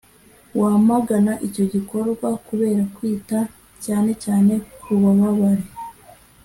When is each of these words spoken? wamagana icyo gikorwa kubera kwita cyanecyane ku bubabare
wamagana 0.59 1.33
icyo 1.47 1.63
gikorwa 1.73 2.27
kubera 2.47 2.81
kwita 2.95 3.37
cyanecyane 3.81 4.53
ku 4.81 4.91
bubabare 5.01 5.65